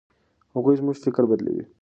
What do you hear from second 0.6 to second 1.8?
زموږ فکر بدلوي.